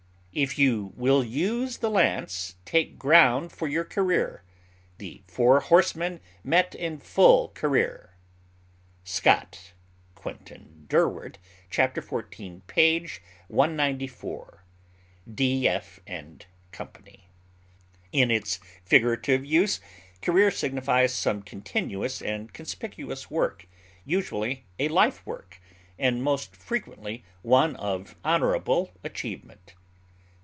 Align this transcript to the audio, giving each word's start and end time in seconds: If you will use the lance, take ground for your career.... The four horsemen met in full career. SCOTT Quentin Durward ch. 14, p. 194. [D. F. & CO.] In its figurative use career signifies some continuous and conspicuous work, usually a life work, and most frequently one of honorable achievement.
If 0.33 0.57
you 0.57 0.93
will 0.95 1.25
use 1.25 1.79
the 1.79 1.89
lance, 1.89 2.55
take 2.63 2.97
ground 2.97 3.51
for 3.51 3.67
your 3.67 3.83
career.... 3.83 4.43
The 4.97 5.23
four 5.27 5.59
horsemen 5.59 6.21
met 6.41 6.73
in 6.73 6.99
full 6.99 7.49
career. 7.49 8.15
SCOTT 9.03 9.73
Quentin 10.15 10.85
Durward 10.87 11.37
ch. 11.69 11.77
14, 12.01 12.61
p. 12.65 13.07
194. 13.49 14.63
[D. 15.35 15.67
F. 15.67 15.99
& 16.37 16.71
CO.] 16.71 16.91
In 18.13 18.31
its 18.31 18.59
figurative 18.85 19.43
use 19.43 19.81
career 20.21 20.49
signifies 20.49 21.13
some 21.13 21.41
continuous 21.41 22.21
and 22.21 22.53
conspicuous 22.53 23.29
work, 23.29 23.67
usually 24.05 24.63
a 24.79 24.87
life 24.87 25.25
work, 25.25 25.59
and 25.99 26.23
most 26.23 26.55
frequently 26.55 27.25
one 27.41 27.75
of 27.75 28.15
honorable 28.23 28.91
achievement. 29.03 29.73